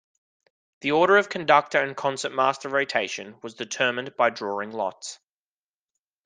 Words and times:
The 0.79 0.93
order 0.93 1.15
of 1.17 1.29
conductor 1.29 1.79
and 1.79 1.95
concertmaster 1.95 2.69
rotation 2.69 3.37
was 3.43 3.53
determined 3.53 4.15
by 4.15 4.31
drawing 4.31 4.71
lots. 4.71 5.19